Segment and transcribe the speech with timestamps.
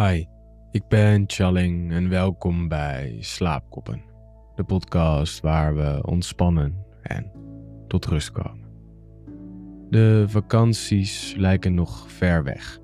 [0.00, 0.24] Hi,
[0.70, 4.02] ik ben Challing en welkom bij Slaapkoppen,
[4.54, 7.30] de podcast waar we ontspannen en
[7.88, 8.68] tot rust komen.
[9.90, 12.78] De vakanties lijken nog ver weg.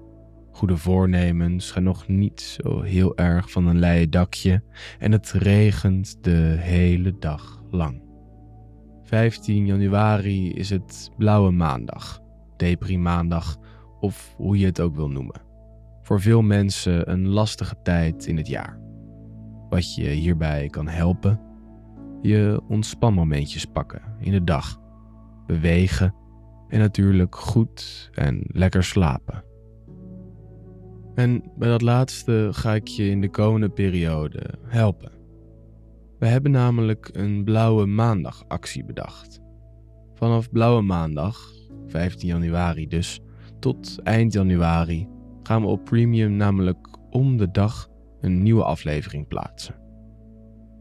[0.50, 4.62] Goede voornemens gaan nog niet zo heel erg van een leien dakje
[4.98, 8.02] en het regent de hele dag lang.
[9.02, 12.20] 15 januari is het Blauwe Maandag,
[12.56, 13.56] Depri-maandag
[14.00, 15.52] of hoe je het ook wil noemen.
[16.04, 18.80] Voor veel mensen een lastige tijd in het jaar.
[19.68, 21.40] Wat je hierbij kan helpen,
[22.22, 24.80] je ontspanmomentjes pakken in de dag,
[25.46, 26.14] bewegen
[26.68, 29.44] en natuurlijk goed en lekker slapen.
[31.14, 35.12] En bij dat laatste ga ik je in de komende periode helpen.
[36.18, 39.40] We hebben namelijk een Blauwe Maandag actie bedacht.
[40.14, 41.52] Vanaf Blauwe Maandag,
[41.86, 43.20] 15 januari dus,
[43.58, 45.08] tot eind januari
[45.46, 47.88] gaan we op Premium namelijk om de dag
[48.20, 49.74] een nieuwe aflevering plaatsen.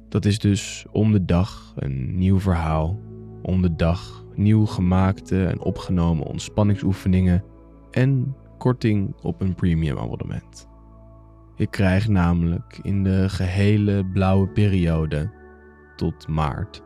[0.09, 3.00] Dat is dus om de dag een nieuw verhaal,
[3.42, 7.44] om de dag nieuw gemaakte en opgenomen ontspanningsoefeningen
[7.92, 10.67] en korting op een premium abonnement.
[11.55, 15.31] Je krijgt namelijk in de gehele blauwe periode
[15.95, 16.83] tot maart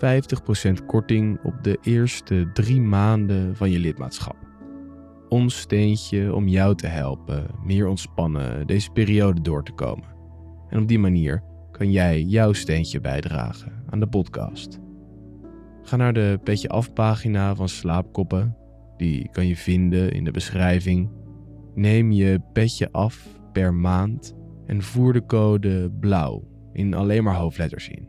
[0.00, 4.49] 50% korting op de eerste drie maanden van je lidmaatschap.
[5.30, 10.08] Ons steentje om jou te helpen meer ontspannen deze periode door te komen.
[10.68, 14.78] En op die manier kan jij jouw steentje bijdragen aan de podcast.
[15.82, 18.56] Ga naar de Petje Af pagina van Slaapkoppen.
[18.96, 21.10] Die kan je vinden in de beschrijving.
[21.74, 24.34] Neem je petje af per maand
[24.66, 28.08] en voer de code blauw in alleen maar hoofdletters in.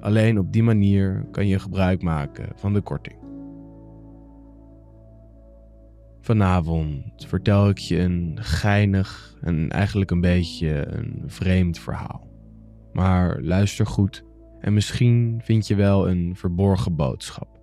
[0.00, 3.27] Alleen op die manier kan je gebruik maken van de korting.
[6.28, 12.28] Vanavond vertel ik je een geinig en eigenlijk een beetje een vreemd verhaal.
[12.92, 14.24] Maar luister goed
[14.60, 17.60] en misschien vind je wel een verborgen boodschap.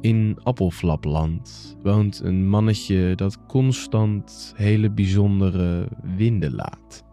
[0.00, 7.04] In Appelflapland woont een mannetje dat constant hele bijzondere winden laat.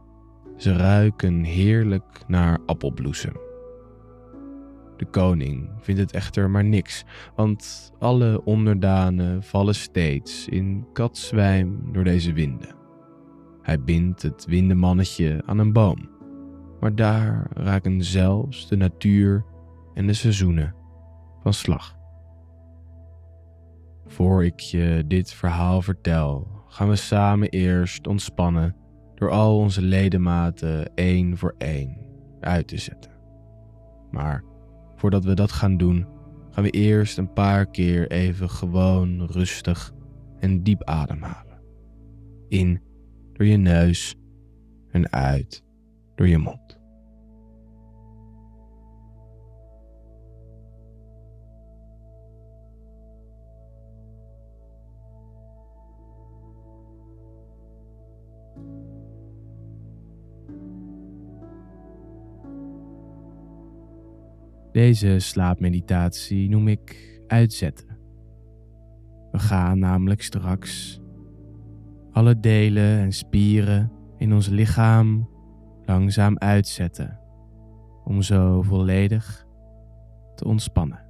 [0.57, 3.46] Ze ruiken heerlijk naar appelbloesem.
[4.97, 7.03] De koning vindt het echter maar niks,
[7.35, 12.75] want alle onderdanen vallen steeds in katzwijm door deze winden.
[13.61, 16.09] Hij bindt het windemannetje aan een boom,
[16.79, 19.45] maar daar raken zelfs de natuur
[19.93, 20.75] en de seizoenen
[21.41, 21.95] van slag.
[24.05, 28.75] Voor ik je dit verhaal vertel, gaan we samen eerst ontspannen
[29.15, 31.97] door al onze ledematen één voor één
[32.39, 33.11] uit te zetten.
[34.11, 34.43] Maar
[34.97, 36.07] voordat we dat gaan doen,
[36.49, 39.93] gaan we eerst een paar keer even gewoon rustig
[40.39, 41.61] en diep ademhalen.
[42.47, 42.81] In
[43.33, 44.15] door je neus
[44.91, 45.63] en uit
[46.15, 46.66] door je mond.
[64.77, 67.97] Deze slaapmeditatie noem ik uitzetten.
[69.31, 71.01] We gaan namelijk straks
[72.11, 75.29] alle delen en spieren in ons lichaam
[75.85, 77.19] langzaam uitzetten
[78.03, 79.47] om zo volledig
[80.35, 81.05] te ontspannen.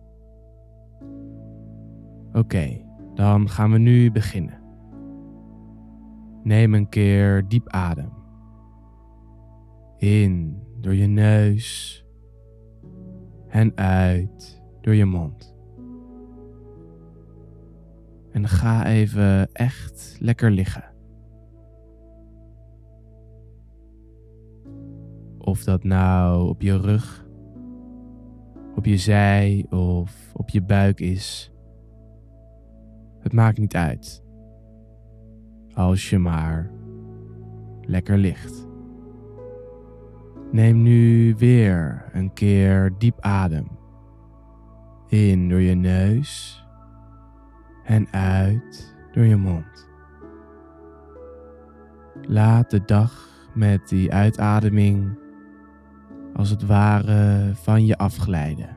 [2.31, 4.61] Oké, dan gaan we nu beginnen.
[6.43, 8.11] Neem een keer diep adem.
[9.97, 12.01] In door je neus
[13.49, 15.55] en uit door je mond.
[18.31, 20.83] En ga even echt lekker liggen.
[25.37, 27.27] Of dat nou op je rug,
[28.75, 31.51] op je zij of op je buik is.
[33.19, 34.23] Het maakt niet uit.
[35.73, 36.71] Als je maar
[37.81, 38.66] lekker ligt.
[40.51, 43.67] Neem nu weer een keer diep adem.
[45.07, 46.63] In door je neus
[47.83, 49.89] en uit door je mond.
[52.21, 55.19] Laat de dag met die uitademing
[56.33, 58.75] als het ware van je afglijden.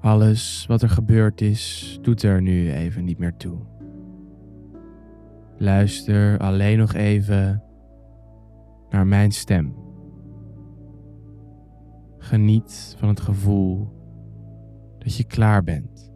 [0.00, 3.58] Alles wat er gebeurd is, doet er nu even niet meer toe.
[5.56, 7.62] Luister alleen nog even
[8.90, 9.74] naar mijn stem.
[12.18, 13.88] Geniet van het gevoel
[14.98, 16.12] dat je klaar bent.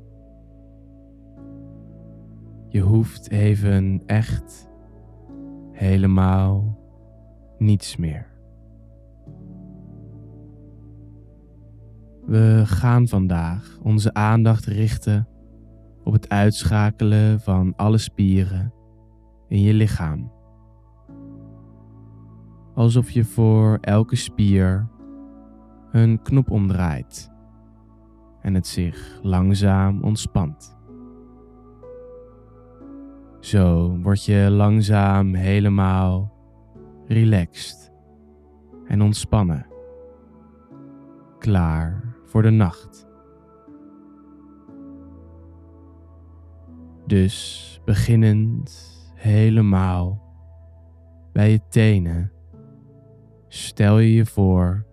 [2.68, 4.68] Je hoeft even echt
[5.72, 6.78] helemaal
[7.58, 8.26] niets meer.
[12.26, 15.28] We gaan vandaag onze aandacht richten
[16.04, 18.72] op het uitschakelen van alle spieren
[19.48, 20.32] in je lichaam.
[22.74, 24.88] Alsof je voor elke spier
[25.90, 27.30] een knop omdraait
[28.40, 30.78] en het zich langzaam ontspant.
[33.40, 36.32] Zo word je langzaam helemaal
[37.06, 37.92] relaxed
[38.86, 39.66] en ontspannen,
[41.38, 43.06] klaar voor de nacht.
[47.06, 50.22] Dus beginnend helemaal
[51.32, 52.32] bij je tenen,
[53.52, 54.86] stel je je voor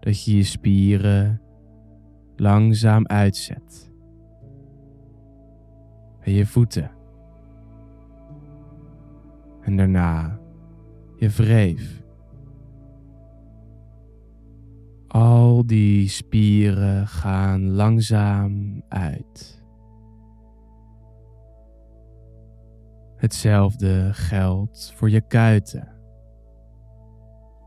[0.00, 1.40] dat je je spieren
[2.36, 3.92] langzaam uitzet.
[6.24, 6.90] Bij je voeten.
[9.60, 10.38] En daarna
[11.16, 12.02] je wreef.
[15.06, 19.64] Al die spieren gaan langzaam uit.
[23.16, 25.99] Hetzelfde geldt voor je kuiten.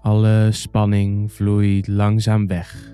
[0.04, 2.94] Alle spanning vloeit langzaam weg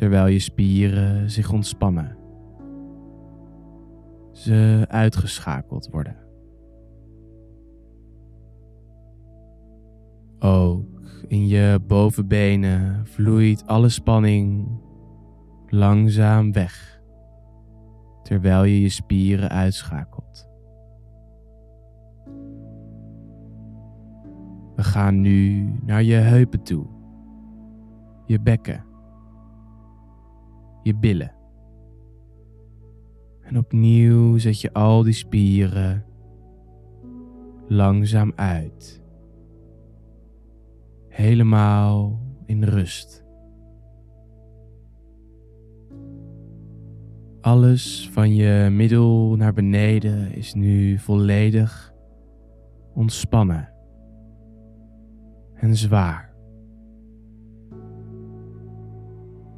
[0.00, 2.16] terwijl je spieren zich ontspannen.
[4.32, 6.16] Ze uitgeschakeld worden.
[10.38, 14.68] Ook in je bovenbenen vloeit alle spanning
[15.66, 17.02] langzaam weg,
[18.22, 20.49] terwijl je je spieren uitschakelt.
[24.80, 26.86] We gaan nu naar je heupen toe,
[28.26, 28.84] je bekken
[30.82, 31.34] je billen.
[33.40, 36.04] En opnieuw zet je al die spieren
[37.68, 39.02] langzaam uit.
[41.08, 43.24] Helemaal in rust.
[47.40, 51.92] Alles van je middel naar beneden is nu volledig
[52.94, 53.69] ontspannen
[55.60, 56.30] en zwaar.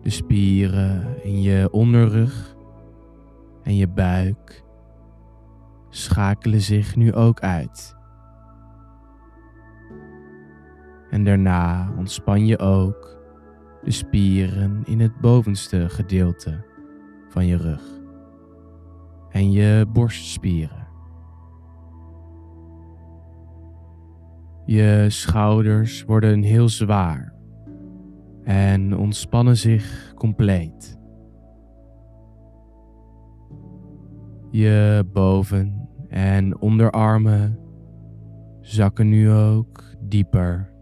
[0.01, 2.57] De spieren in je onderrug
[3.63, 4.65] en je buik
[5.89, 7.97] schakelen zich nu ook uit.
[11.11, 13.21] En daarna ontspan je ook
[13.83, 16.65] de spieren in het bovenste gedeelte
[17.29, 17.83] van je rug
[19.31, 20.82] en je borstspieren.
[24.65, 27.33] Je schouders worden heel zwaar
[28.45, 30.99] en ontspannen zich compleet.
[34.51, 37.59] Je boven- en onderarmen
[38.61, 40.73] zakken nu ook dieper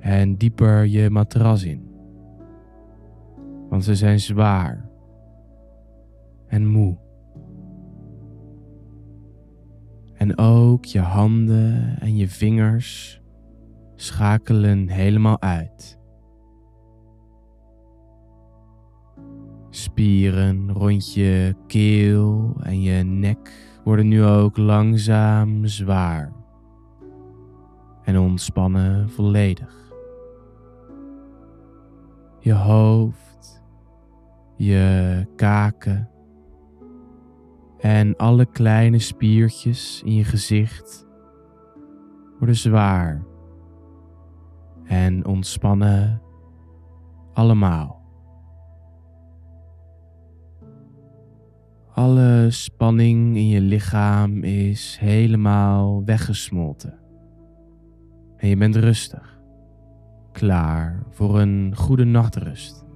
[0.00, 1.90] en dieper je matras in,
[3.68, 4.88] want ze zijn zwaar
[6.46, 6.96] en moe.
[10.18, 13.20] En ook je handen en je vingers
[13.94, 15.98] schakelen helemaal uit.
[19.70, 23.52] Spieren rond je keel en je nek
[23.84, 26.32] worden nu ook langzaam zwaar
[28.04, 29.92] en ontspannen volledig.
[32.38, 33.62] Je hoofd,
[34.56, 36.08] je kaken
[37.78, 41.06] en alle kleine spiertjes in je gezicht
[42.38, 43.24] worden zwaar
[44.84, 46.22] en ontspannen
[47.32, 47.96] allemaal.
[51.94, 56.98] Alle spanning in je lichaam is helemaal weggesmolten.
[58.36, 59.40] En je bent rustig,
[60.32, 62.87] klaar voor een goede nachtrust.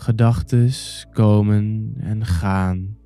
[0.00, 2.96] Gedachtes komen en gaan.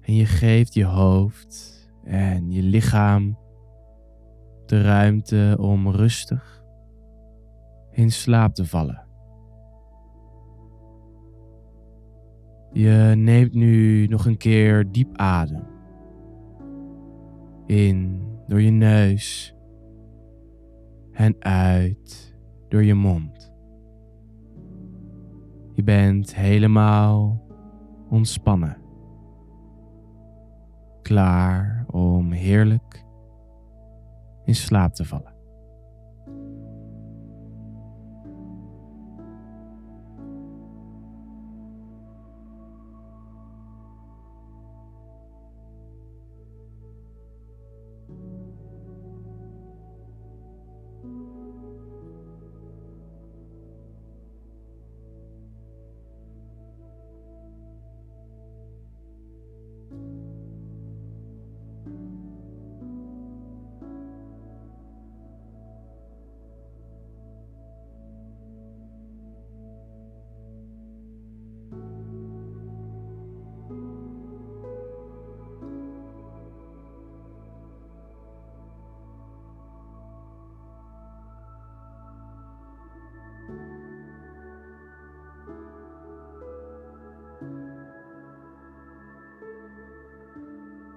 [0.00, 3.38] En je geeft je hoofd en je lichaam
[4.66, 6.62] de ruimte om rustig
[7.90, 9.06] in slaap te vallen.
[12.72, 15.66] Je neemt nu nog een keer diep adem.
[17.66, 19.54] In door je neus
[21.12, 22.36] en uit
[22.68, 23.56] door je mond.
[25.78, 27.40] Je bent helemaal
[28.08, 28.76] ontspannen.
[31.02, 33.04] Klaar om heerlijk
[34.44, 35.37] in slaap te vallen.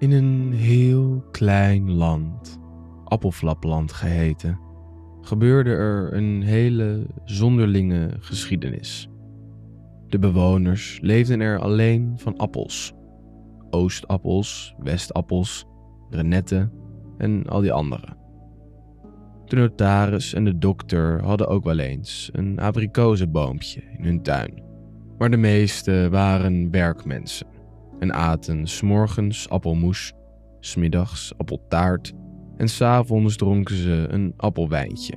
[0.01, 2.59] In een heel klein land,
[3.03, 4.59] Appelflapland geheten,
[5.21, 9.09] gebeurde er een hele zonderlinge geschiedenis.
[10.07, 12.93] De bewoners leefden er alleen van appels.
[13.69, 15.65] Oostappels, Westappels,
[16.09, 16.69] Renette
[17.17, 18.17] en al die andere.
[19.45, 24.63] De notaris en de dokter hadden ook wel eens een abrikozenboompje in hun tuin.
[25.17, 27.47] Maar de meeste waren werkmensen
[28.01, 30.13] en aten s'morgens appelmoes,
[30.59, 32.13] smiddags appeltaart
[32.57, 35.15] en s'avonds dronken ze een appelwijntje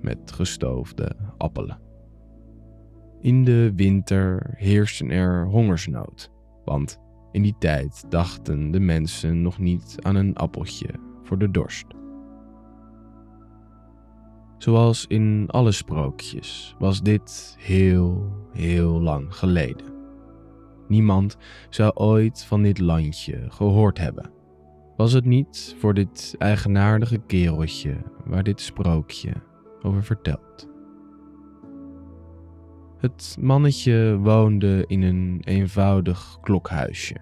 [0.00, 1.80] met gestoofde appelen.
[3.20, 6.30] In de winter heerste er hongersnood,
[6.64, 6.98] want
[7.32, 10.88] in die tijd dachten de mensen nog niet aan een appeltje
[11.22, 11.86] voor de dorst.
[14.58, 19.91] Zoals in alle sprookjes was dit heel, heel lang geleden.
[20.92, 21.36] Niemand
[21.70, 24.30] zou ooit van dit landje gehoord hebben.
[24.96, 29.32] Was het niet voor dit eigenaardige kereltje waar dit sprookje
[29.82, 30.68] over vertelt?
[32.98, 37.16] Het mannetje woonde in een eenvoudig klokhuisje.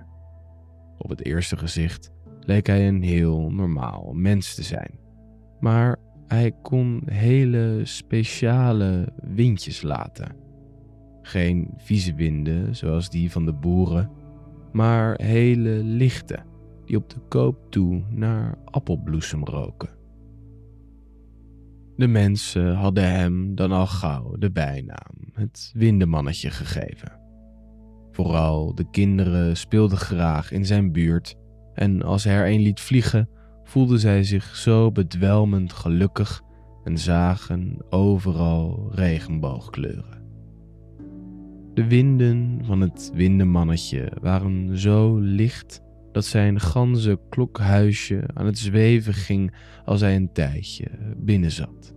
[0.98, 2.10] Op het eerste gezicht
[2.40, 4.98] leek hij een heel normaal mens te zijn.
[5.60, 5.96] Maar
[6.26, 10.49] hij kon hele speciale windjes laten.
[11.30, 14.10] Geen vieze winden zoals die van de boeren,
[14.72, 16.38] maar hele lichte
[16.84, 19.88] die op de koop toe naar appelbloesem roken.
[21.96, 27.20] De mensen hadden hem dan al gauw de bijnaam het windemannetje gegeven.
[28.10, 31.36] Vooral de kinderen speelden graag in zijn buurt
[31.74, 33.28] en als hij er een liet vliegen,
[33.64, 36.42] voelden zij zich zo bedwelmend gelukkig
[36.84, 40.19] en zagen overal regenboogkleuren.
[41.74, 49.14] De winden van het windemannetje waren zo licht dat zijn ganse klokhuisje aan het zweven
[49.14, 50.86] ging als hij een tijdje
[51.16, 51.94] binnen zat.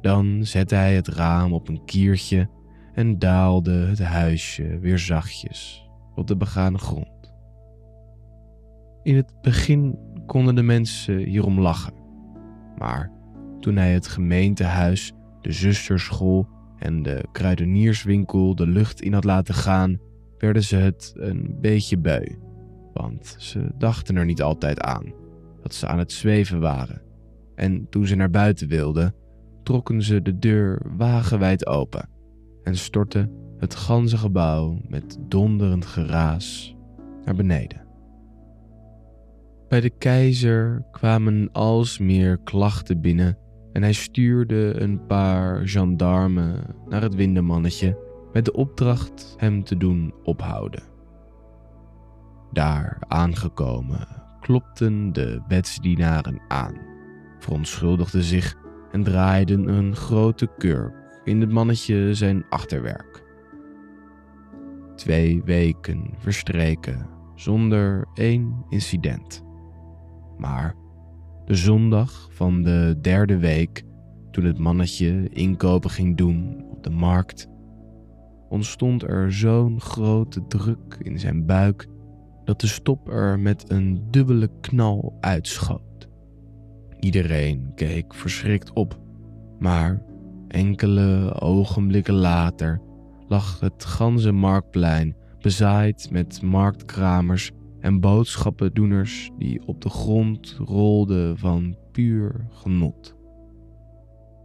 [0.00, 2.48] Dan zette hij het raam op een kiertje
[2.94, 7.32] en daalde het huisje weer zachtjes op de begane grond.
[9.02, 11.94] In het begin konden de mensen hierom lachen,
[12.78, 13.12] maar
[13.60, 16.48] toen hij het gemeentehuis, de zusterschool
[16.82, 19.98] en de kruidenierswinkel de lucht in had laten gaan,
[20.38, 22.26] werden ze het een beetje beu,
[22.92, 25.12] want ze dachten er niet altijd aan
[25.62, 27.02] dat ze aan het zweven waren.
[27.54, 29.14] En toen ze naar buiten wilden,
[29.62, 32.08] trokken ze de deur wagenwijd open
[32.62, 36.76] en stortten het ganse gebouw met donderend geraas
[37.24, 37.86] naar beneden.
[39.68, 43.38] Bij de keizer kwamen alsmeer klachten binnen
[43.72, 47.98] en hij stuurde een paar gendarmen naar het windemannetje
[48.32, 50.82] met de opdracht hem te doen ophouden.
[52.52, 54.08] Daar aangekomen
[54.40, 56.76] klopten de wetsdienaren aan,
[57.38, 58.56] verontschuldigden zich
[58.90, 63.24] en draaiden een grote kurk in het mannetje zijn achterwerk.
[64.96, 69.44] Twee weken verstreken zonder één incident.
[70.38, 70.74] Maar
[71.44, 73.82] de zondag van de derde week,
[74.30, 77.48] toen het mannetje inkopen ging doen op de markt,
[78.48, 81.86] ontstond er zo'n grote druk in zijn buik
[82.44, 86.08] dat de stop er met een dubbele knal uitschoot.
[87.00, 89.00] Iedereen keek verschrikt op,
[89.58, 90.02] maar
[90.48, 92.80] enkele ogenblikken later
[93.28, 97.50] lag het ganse marktplein bezaaid met marktkramers
[97.82, 103.16] en boodschappendoeners die op de grond rolden van puur genot.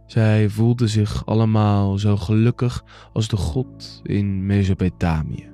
[0.06, 5.50] Zij voelden zich allemaal zo gelukkig als de God in Mesopotamië,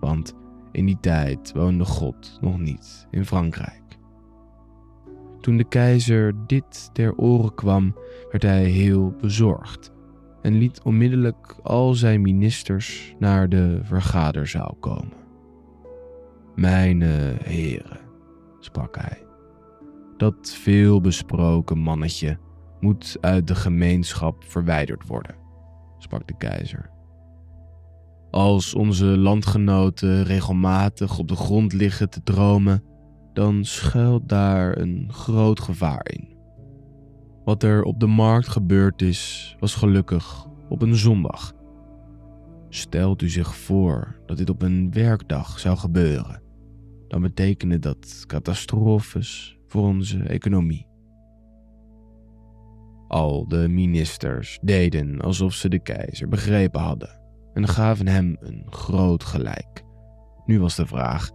[0.00, 0.34] want
[0.72, 3.82] in die tijd woonde God nog niet in Frankrijk.
[5.40, 7.94] Toen de keizer dit ter oren kwam,
[8.30, 9.92] werd hij heel bezorgd
[10.42, 15.27] en liet onmiddellijk al zijn ministers naar de vergaderzaal komen.
[16.58, 17.02] Mijn
[17.42, 17.98] heren,
[18.60, 19.26] sprak hij,
[20.16, 22.38] dat veelbesproken mannetje
[22.80, 25.34] moet uit de gemeenschap verwijderd worden,
[25.98, 26.90] sprak de keizer.
[28.30, 32.82] Als onze landgenoten regelmatig op de grond liggen te dromen,
[33.32, 36.36] dan schuilt daar een groot gevaar in.
[37.44, 41.52] Wat er op de markt gebeurd is, was gelukkig op een zondag.
[42.68, 46.46] Stelt u zich voor dat dit op een werkdag zou gebeuren
[47.08, 50.86] dan betekende dat catastrofes voor onze economie.
[53.08, 57.20] Al de ministers deden alsof ze de keizer begrepen hadden
[57.52, 59.84] en gaven hem een groot gelijk.
[60.46, 61.30] Nu was de vraag: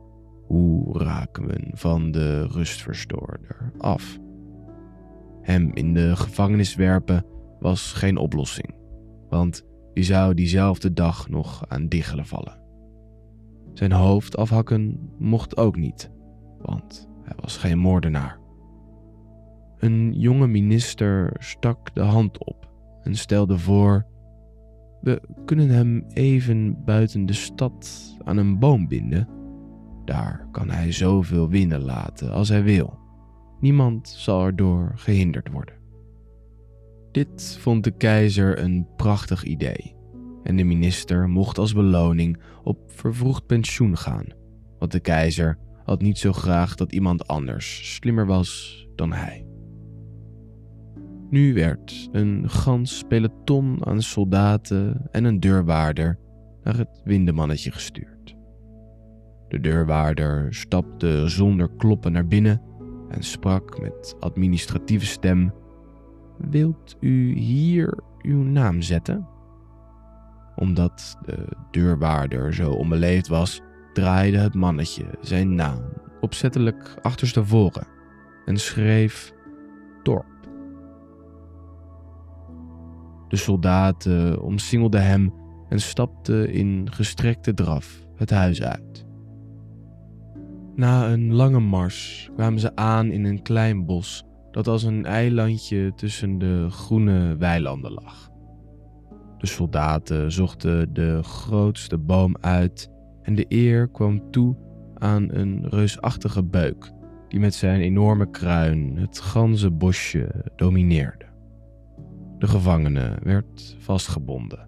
[0.47, 4.17] Hoe raken we van de rustverstoorder af?
[5.41, 7.25] Hem in de gevangenis werpen
[7.59, 8.75] was geen oplossing,
[9.29, 12.62] want die zou diezelfde dag nog aan diggelen vallen.
[13.73, 16.11] Zijn hoofd afhakken mocht ook niet,
[16.61, 18.39] want hij was geen moordenaar.
[19.77, 24.05] Een jonge minister stak de hand op en stelde voor:
[25.01, 29.27] We kunnen hem even buiten de stad aan een boom binden.
[30.05, 32.97] Daar kan hij zoveel winnen laten als hij wil.
[33.59, 35.75] Niemand zal erdoor gehinderd worden.
[37.11, 39.95] Dit vond de keizer een prachtig idee
[40.43, 44.25] en de minister mocht als beloning op vervroegd pensioen gaan,
[44.79, 49.45] want de keizer had niet zo graag dat iemand anders slimmer was dan hij.
[51.29, 56.19] Nu werd een gans peloton aan soldaten en een deurwaarder
[56.63, 58.35] naar het windemannetje gestuurd.
[59.47, 62.61] De deurwaarder stapte zonder kloppen naar binnen
[63.09, 65.53] en sprak met administratieve stem:
[66.37, 69.27] Wilt u hier uw naam zetten?
[70.55, 73.61] Omdat de deurwaarder zo onbeleefd was,
[73.93, 75.81] draaide het mannetje zijn naam
[76.19, 77.87] opzettelijk achterstevoren
[78.45, 79.33] en schreef
[80.03, 80.25] Torp.
[83.27, 85.33] De soldaten omsingelden hem
[85.69, 89.05] en stapten in gestrekte draf het huis uit.
[90.75, 95.93] Na een lange mars kwamen ze aan in een klein bos dat als een eilandje
[95.95, 98.32] tussen de groene weilanden lag.
[99.43, 102.89] De soldaten zochten de grootste boom uit
[103.21, 104.55] en de eer kwam toe
[104.97, 106.91] aan een reusachtige beuk
[107.27, 111.25] die met zijn enorme kruin het ganse bosje domineerde.
[112.37, 114.67] De gevangene werd vastgebonden.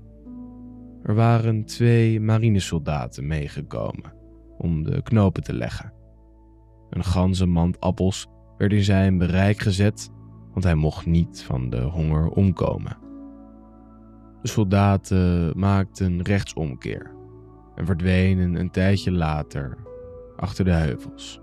[1.03, 4.13] Er waren twee marinesoldaten meegekomen
[4.57, 5.93] om de knopen te leggen.
[6.89, 10.11] Een ganse mand appels werd in zijn bereik gezet,
[10.51, 13.03] want hij mocht niet van de honger omkomen.
[14.45, 17.11] De soldaten maakten rechtsomkeer
[17.75, 19.77] en verdwenen een tijdje later
[20.35, 21.39] achter de heuvels.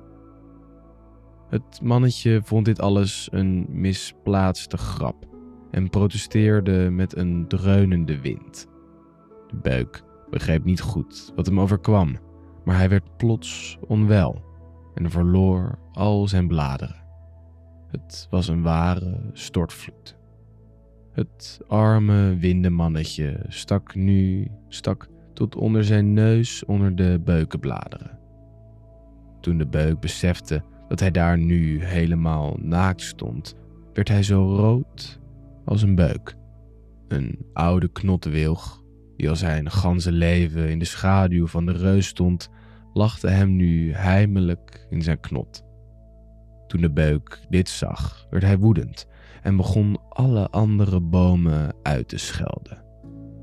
[1.48, 5.26] Het mannetje vond dit alles een misplaatste grap
[5.70, 8.68] en protesteerde met een dreunende wind.
[9.46, 12.18] De buik begreep niet goed wat hem overkwam,
[12.64, 14.42] maar hij werd plots onwel
[14.94, 17.04] en verloor al zijn bladeren.
[17.88, 20.20] Het was een ware stortvloed.
[21.12, 28.18] Het arme windemannetje stak nu stak tot onder zijn neus onder de beukenbladeren.
[29.40, 33.54] Toen de beuk besefte dat hij daar nu helemaal naakt stond,
[33.92, 35.20] werd hij zo rood
[35.64, 36.34] als een beuk.
[37.08, 38.82] Een oude knottenwilg,
[39.16, 42.50] die al zijn ganse leven in de schaduw van de reus stond,
[42.92, 45.62] lachte hem nu heimelijk in zijn knot.
[46.66, 49.06] Toen de beuk dit zag, werd hij woedend
[49.42, 52.84] en begon alle andere bomen uit te schelden.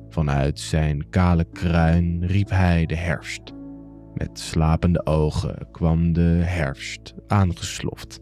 [0.09, 3.53] Vanuit zijn kale kruin riep hij de herfst.
[4.13, 8.19] Met slapende ogen kwam de herfst aangesloft.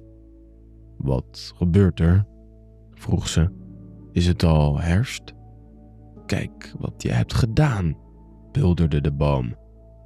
[0.98, 2.26] Wat gebeurt er?
[2.92, 3.50] vroeg ze.
[4.12, 5.34] Is het al herfst?
[6.26, 7.98] Kijk wat je hebt gedaan,
[8.52, 9.56] bulderde de boom.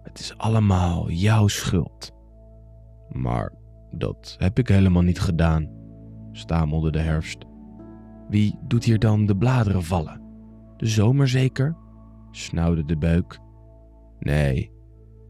[0.03, 2.11] Het is allemaal jouw schuld.
[3.09, 3.53] Maar
[3.91, 5.69] dat heb ik helemaal niet gedaan,
[6.31, 7.45] stamelde de herfst.
[8.31, 10.21] Wie doet hier dan de bladeren vallen?
[10.77, 11.75] De zomer zeker?
[12.31, 13.39] snauwde de beuk.
[14.19, 14.71] Nee,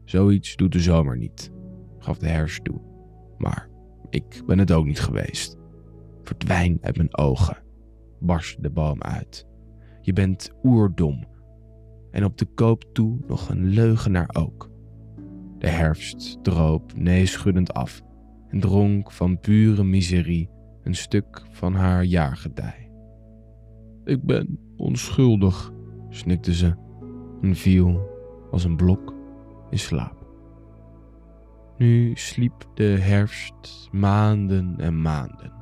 [0.04, 1.52] zoiets doet de zomer niet,
[1.98, 2.80] gaf de herfst toe.
[3.38, 3.68] Maar
[4.10, 5.58] ik ben het ook niet geweest.
[6.22, 7.62] Verdwijn uit mijn ogen,
[8.20, 9.46] barstte de boom uit.
[10.00, 11.24] Je bent oerdom
[12.10, 14.70] en op de koop toe nog een leugenaar ook.
[15.58, 18.02] De herfst droop neeschuddend af
[18.48, 20.50] en dronk van pure miserie
[20.82, 22.81] een stuk van haar jaargedij.
[24.04, 25.72] Ik ben onschuldig,
[26.08, 26.74] snikte ze
[27.42, 28.00] en viel
[28.50, 29.14] als een blok
[29.70, 30.26] in slaap.
[31.76, 35.52] Nu sliep de herfst maanden en maanden.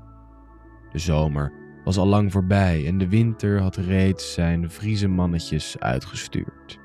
[0.93, 1.53] De zomer
[1.85, 6.79] was al lang voorbij en de winter had reeds zijn Friese mannetjes uitgestuurd.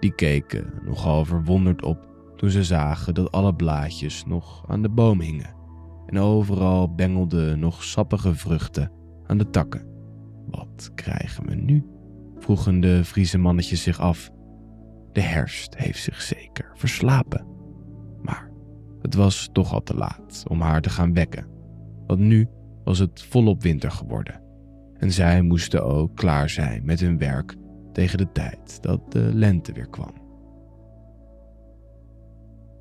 [0.00, 5.20] Die keken nogal verwonderd op toen ze zagen dat alle blaadjes nog aan de boom
[5.20, 5.54] hingen
[6.06, 8.92] en overal bengelden nog sappige vruchten
[9.26, 9.97] aan de takken.
[10.50, 11.86] Wat krijgen we nu?
[12.38, 14.30] vroegen de Friese mannetjes zich af.
[15.12, 17.46] De herfst heeft zich zeker verslapen.
[18.22, 18.50] Maar
[19.00, 21.46] het was toch al te laat om haar te gaan wekken,
[22.06, 22.48] want nu
[22.84, 24.46] was het volop winter geworden
[24.98, 27.56] en zij moesten ook klaar zijn met hun werk
[27.92, 30.12] tegen de tijd dat de lente weer kwam.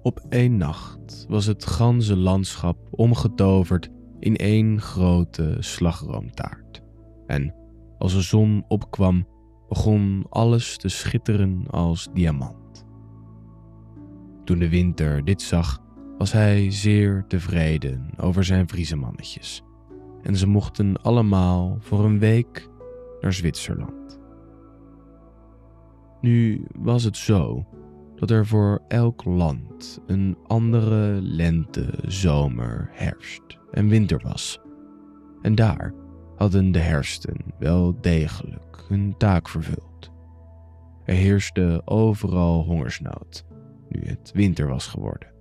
[0.02, 6.82] Op één nacht was het ganse landschap omgetoverd in één grote slagroomtaart.
[7.28, 7.54] En
[7.98, 9.28] als de zon opkwam,
[9.70, 12.86] begon alles te schitteren als diamant.
[14.44, 15.80] Toen de winter dit zag,
[16.18, 19.64] was hij zeer tevreden over zijn Vriesemannetjes.
[20.22, 22.70] En ze mochten allemaal voor een week
[23.22, 24.20] naar Zwitserland.
[26.22, 27.66] Nu was het zo
[28.16, 34.60] dat er voor elk land een andere lente, zomer, herfst en winter was.
[35.42, 35.94] En daar
[36.38, 40.12] hadden de herfsten wel degelijk hun taak vervuld.
[41.06, 43.46] Er heerste overal hongersnood,
[43.90, 45.36] nu het winter was geworden.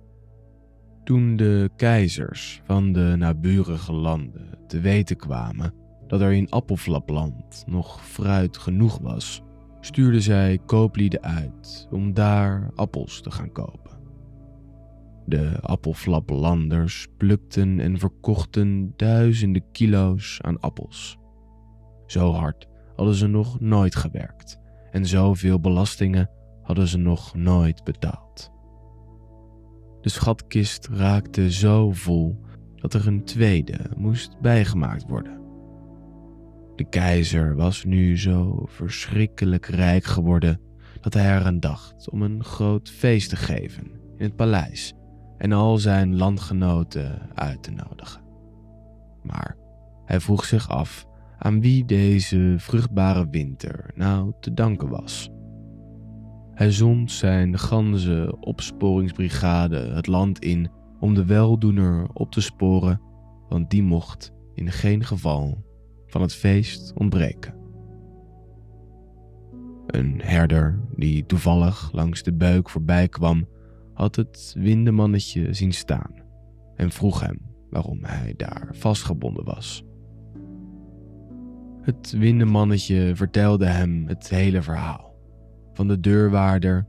[1.03, 5.73] Toen de keizers van de naburige landen te weten kwamen
[6.07, 9.41] dat er in Appelflapland nog fruit genoeg was,
[9.79, 13.86] stuurden zij kooplieden uit om daar appels te gaan kopen.
[15.29, 21.17] De appelflaplanders plukten en verkochten duizenden kilo's aan appels.
[22.05, 24.59] Zo hard hadden ze nog nooit gewerkt
[24.91, 26.29] en zoveel belastingen
[26.61, 28.51] hadden ze nog nooit betaald.
[30.01, 32.41] De schatkist raakte zo vol
[32.75, 35.41] dat er een tweede moest bijgemaakt worden.
[36.75, 40.61] De keizer was nu zo verschrikkelijk rijk geworden
[41.01, 44.96] dat hij eraan dacht om een groot feest te geven in het paleis
[45.37, 48.21] en al zijn landgenoten uit te nodigen.
[49.23, 49.57] Maar
[50.05, 51.05] hij vroeg zich af
[51.37, 55.29] aan wie deze vruchtbare winter nou te danken was.
[56.53, 60.69] Hij zond zijn ganse opsporingsbrigade het land in
[60.99, 63.01] om de weldoener op te sporen,
[63.49, 65.63] want die mocht in geen geval
[66.07, 67.55] van het feest ontbreken.
[69.87, 73.47] Een herder die toevallig langs de buik voorbij kwam,
[73.97, 76.11] had het windemannetje zien staan
[76.75, 79.83] en vroeg hem waarom hij daar vastgebonden was.
[81.81, 85.15] Het windemannetje vertelde hem het hele verhaal.
[85.73, 86.87] Van de deurwaarder,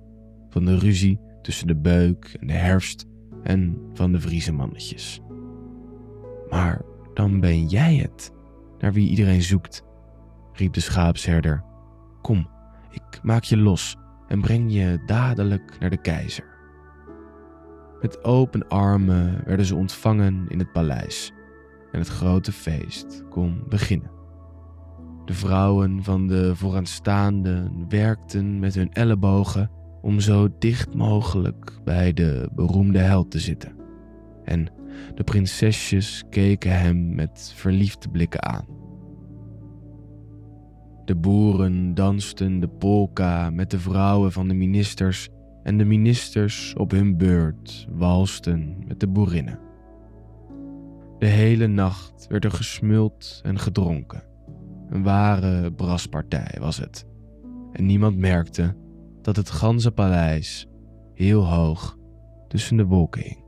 [0.49, 3.07] van de ruzie tussen de beuk en de herfst
[3.43, 5.21] en van de vriezenmannetjes.
[6.51, 6.83] Maar
[7.15, 8.33] dan ben jij het,
[8.79, 9.85] naar wie iedereen zoekt,
[10.53, 11.65] riep de schaapsherder.
[12.23, 12.49] Kom,
[12.91, 16.58] ik maak je los en breng je dadelijk naar de keizer.
[18.01, 21.33] Met open armen werden ze ontvangen in het paleis
[21.93, 24.11] en het grote feest kon beginnen.
[25.25, 29.71] De vrouwen van de vooraanstaanden werkten met hun ellebogen
[30.03, 33.77] om zo dicht mogelijk bij de beroemde held te zitten.
[34.45, 34.73] En
[35.15, 38.67] de prinsesjes keken hem met verliefde blikken aan.
[41.05, 45.29] De boeren dansten de polka met de vrouwen van de ministers
[45.63, 49.59] en de ministers op hun beurt walsten met de boerinnen.
[51.19, 54.23] De hele nacht werd er gesmuld en gedronken.
[54.91, 57.07] Een ware braspartij was het.
[57.73, 58.77] En niemand merkte
[59.23, 60.67] dat het ganse paleis
[61.15, 61.99] heel hoog
[62.49, 63.48] tussen de wolken hing.